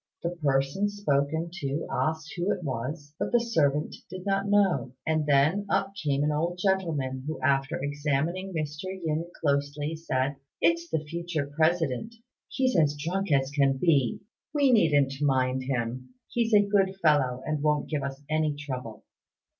The 0.23 0.31
person 0.37 0.89
spoken 0.89 1.51
to 1.61 1.85
asked 1.91 2.33
who 2.35 2.51
it 2.51 2.63
was, 2.63 3.13
but 3.19 3.31
the 3.31 3.39
servant 3.39 3.97
did 4.09 4.25
not 4.25 4.47
know; 4.49 4.93
and 5.05 5.27
then 5.27 5.67
up 5.69 5.93
came 5.93 6.23
an 6.23 6.31
old 6.31 6.57
gentleman, 6.57 7.23
who, 7.27 7.39
after 7.43 7.75
examining 7.77 8.51
Mr. 8.51 8.85
Yin 8.85 9.27
closely, 9.39 9.95
said, 9.95 10.37
"It's 10.59 10.89
the 10.89 11.03
future 11.07 11.45
President: 11.55 12.15
he's 12.49 12.75
as 12.75 12.97
drunk 12.97 13.31
as 13.31 13.51
can 13.51 13.77
be. 13.77 14.21
We 14.55 14.71
needn't 14.71 15.13
mind 15.21 15.65
him; 15.65 16.15
besides, 16.33 16.33
he's 16.33 16.53
a 16.55 16.67
good 16.67 16.95
fellow, 17.03 17.43
and 17.45 17.61
won't 17.61 17.87
give 17.87 18.01
us 18.01 18.23
any 18.27 18.55
trouble." 18.55 19.03